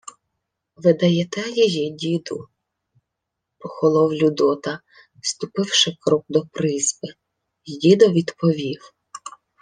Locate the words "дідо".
7.79-8.09